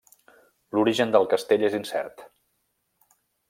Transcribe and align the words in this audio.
L'origen 0.77 1.13
del 1.17 1.29
castell 1.35 1.67
és 1.69 1.77
incert. 1.81 2.27